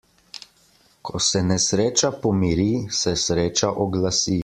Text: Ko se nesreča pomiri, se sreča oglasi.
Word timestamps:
Ko 1.09 1.21
se 1.25 1.43
nesreča 1.51 2.11
pomiri, 2.25 2.67
se 3.05 3.15
sreča 3.29 3.75
oglasi. 3.87 4.37